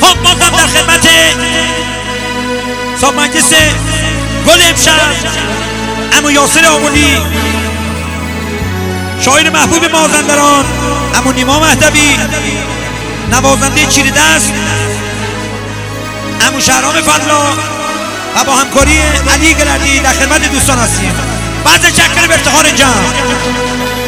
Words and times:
خب 0.00 0.22
بازم 0.22 0.50
در 0.50 0.66
خدمت 0.66 1.08
صاحب 3.00 3.20
مجلس 3.20 3.52
گل 4.46 4.60
امشب. 4.68 4.92
امو 6.12 6.30
یاسر 6.30 6.66
آمولی 6.66 7.16
شاعر 9.20 9.50
محبوب 9.50 9.84
مازندران 9.84 10.64
امو 11.14 11.32
نیما 11.32 11.60
مهدوی. 11.60 12.16
نوازنده 13.30 13.86
چیری 13.86 14.10
دست. 14.10 14.52
امو 16.40 16.60
شهرام 16.60 16.92
فضلا 16.92 17.40
و 18.36 18.44
با 18.44 18.52
همکاری 18.52 18.98
علی 19.34 19.54
گلردی 19.54 20.00
در 20.00 20.12
خدمت 20.12 20.52
دوستان 20.52 20.78
هستیم. 20.78 21.14
بعد 21.64 21.90
چکر 21.90 22.26
به 22.28 22.34
افتخار 22.34 22.70
جمع. 22.70 24.07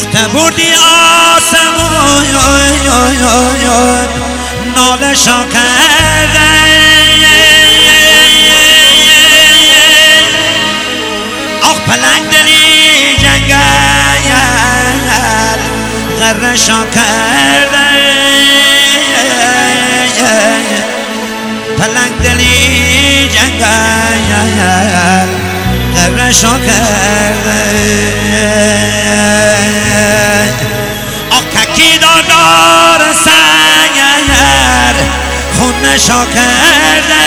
آخته 0.00 0.28
بردی 0.28 0.72
آسمون 0.74 2.26
ناله 4.76 5.14
شا 5.14 5.44
کرده. 5.44 6.40
آخ 11.62 11.80
پلنگ 11.80 12.28
دلی 12.30 13.16
جنگل. 13.22 14.30
غره 16.20 16.56
شا 16.56 16.86
کرده. 16.94 17.86
پلنگ 21.78 22.14
دلی 22.22 23.28
جنگل. 23.28 24.30
غره 25.96 26.32
شا 26.32 26.58
کرده. 26.58 27.60
آککی 32.40 32.70
دار 33.00 33.12
سنگر 33.24 34.94
خون 35.58 35.74
نشا 35.84 36.24
کرده. 36.24 37.24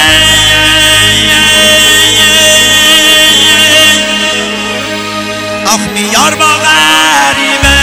آخ 5.66 5.80
میار 5.94 6.36
با 6.36 6.46
غریبه. 6.46 7.78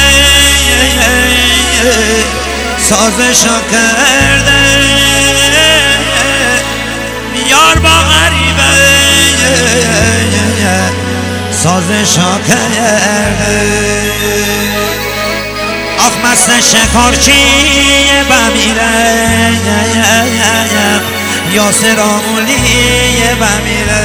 سازشا 2.88 3.60
کرده. 3.72 4.60
میار 7.32 7.78
با 7.78 7.88
غریبه. 7.88 8.70
سازشا 11.52 12.38
کرده. 12.48 13.79
مست 16.30 16.60
شکارچی 16.60 17.32
بمیره 18.30 18.90
یاسر 21.52 22.00
آمولی 22.00 22.56
بمیره 23.40 24.04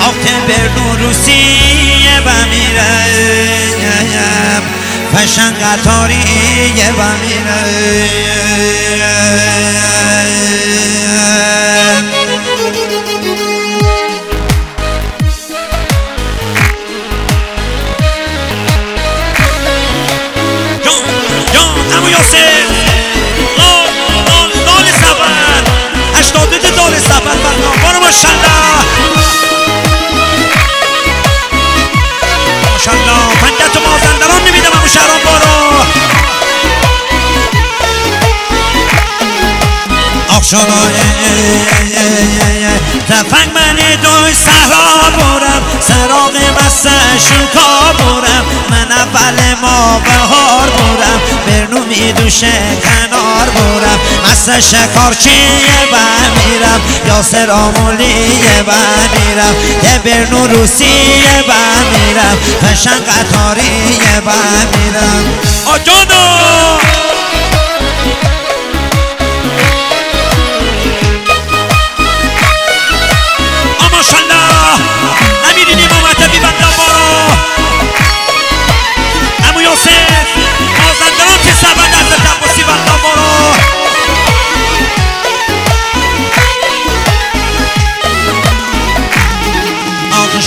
آخ 0.00 0.14
تبر 0.14 0.68
روسی 0.98 1.42
بمیره 2.26 2.92
فشن 5.14 5.52
قطاری 5.52 6.22
بمیره 6.98 7.62
آخشانای 40.54 40.92
تفنگ 43.08 43.52
من 43.54 43.76
دوی 44.02 44.34
صحرا 44.34 45.10
برم 45.10 45.62
سراغ 45.80 46.36
مستشون 46.58 47.46
کار 47.54 47.92
برم 47.92 48.44
من 48.70 48.92
اول 48.92 49.54
ما 49.62 49.98
بهار 49.98 50.68
برم 50.68 51.20
برنو 51.46 51.84
میدوشه 51.84 52.52
کنار 52.84 53.50
برم 53.50 53.98
مست 54.30 54.60
شکارچیه 54.60 55.86
بمیرم 55.92 56.80
یاسر 57.06 57.50
آمولیه 57.50 58.62
بمیرم 58.62 59.54
یه 59.82 59.98
برنو 59.98 60.46
روسیه 60.46 61.44
بمیرم 61.48 62.38
فشن 62.62 63.00
قطاریه 63.04 64.20
بمیرم 64.20 65.24
آجانو 65.66 66.51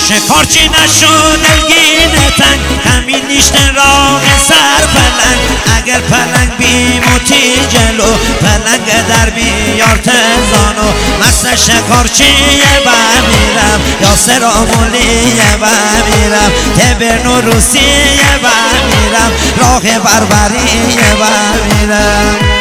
شکارچی 0.09 0.69
نشد 0.69 1.39
دلگین 1.43 2.11
تنگ 2.37 2.59
همین 2.85 3.25
نیشته 3.27 3.71
راه 3.71 4.21
سر 4.47 4.87
پلنگ. 4.87 5.39
اگر 5.77 5.99
پلنگ 5.99 6.57
بیموتی 6.57 7.67
جلو 7.69 8.17
پلنگ 8.41 8.85
در 9.07 9.29
بیار 9.29 9.97
تزانو 9.97 10.91
مست 11.21 11.55
شکارچیه 11.55 12.79
بمیرم 12.85 13.79
یاسر 14.01 14.43
آمولیه 14.43 15.57
بمیرم 15.61 16.51
تبرنو 16.77 17.41
روسیه 17.41 18.39
بمیرم 18.43 19.31
راه 19.57 19.99
بربریه 19.99 21.15
بمیرم 21.15 22.54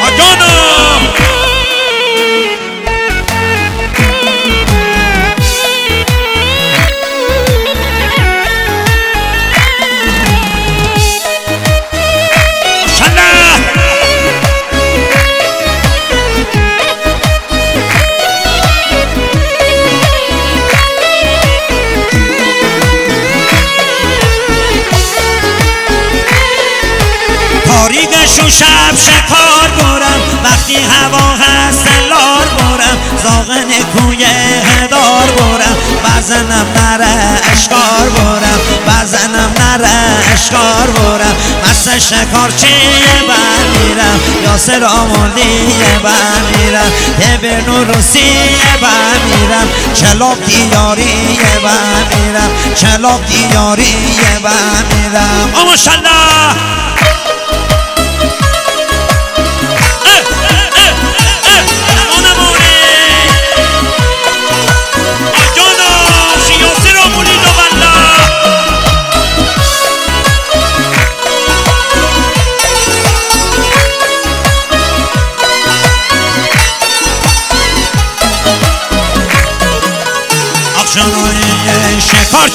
شب 28.85 28.97
شکار 28.97 29.69
برم. 29.79 30.21
وقتی 30.45 30.77
هوا 30.77 31.35
هست 31.35 31.87
لار 32.09 32.47
برم. 32.59 32.99
زاغن 33.23 33.71
کوی 33.95 34.25
هدار 34.25 35.27
برم. 35.37 35.77
بزنم 36.05 36.67
نره 36.77 37.41
اشکار 37.53 38.09
برم. 38.15 38.61
بزنم 38.89 39.55
نره 39.61 39.91
اشکار 40.35 40.91
برم. 40.91 41.37
مست 41.71 41.99
شکارچیه 41.99 43.23
بمیرم 43.29 44.21
یاسر 44.45 44.85
آمولیه 44.85 45.99
بمیرم 46.05 46.93
تبرنو 47.21 47.85
روسیه 47.85 48.77
بمیرم 48.83 49.69
چلاق 49.95 50.39
دیاریه 50.47 51.59
بمیرم 51.65 52.51
چلاق 52.75 53.21
دیاریه 53.27 54.39
بمیرم 54.45 55.51
آماشالله 55.55 56.75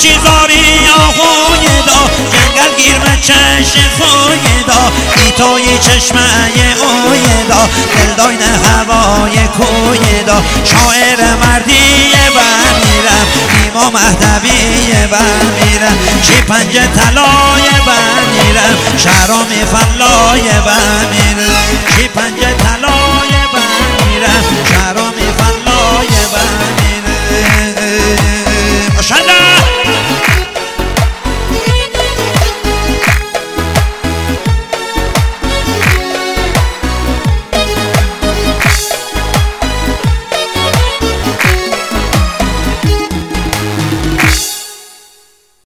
چیزاری 0.01 0.88
آخوی 0.96 1.68
دا 1.88 2.00
جنگل 2.31 2.75
گیر 2.78 2.98
من 2.98 3.22
چشم 3.22 3.90
خوی 3.98 4.63
دا 4.68 4.92
بی 5.16 5.31
توی 5.31 5.78
چشمه 5.78 6.19
اوی 6.81 7.44
دا 7.50 7.69
داین 8.18 8.42
هوای 8.42 9.48
کوی 9.48 10.24
دا 10.24 10.44
شاعر 10.63 11.36
مردی 11.36 12.12
و 12.36 12.40
میرم 12.80 13.28
ایما 13.63 13.90
مهدوی 13.90 14.92
و 15.12 15.16
میرم 15.60 15.98
چی 16.22 16.42
پنج 16.42 16.72
تلای 16.72 17.69
و 17.88 17.92
میرم 18.31 18.78
شهرام 18.98 19.48
فلای 19.48 20.42
و 20.42 20.69
میرم 21.12 21.66
چی 21.98 22.07
پنج 22.07 22.40